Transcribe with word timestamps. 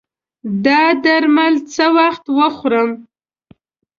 دا 0.65 0.81
درمل 1.03 1.53
څه 1.73 1.85
وخت 1.97 2.25
وخورم؟ 2.37 2.91